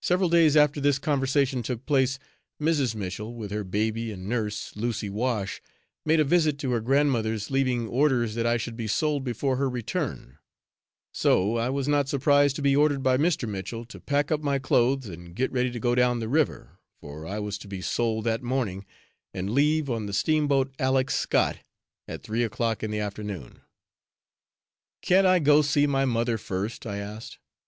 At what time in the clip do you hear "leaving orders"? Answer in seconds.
7.50-8.36